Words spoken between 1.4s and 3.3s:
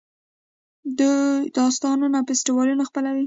داستانونه او فستیوالونه خپلوي.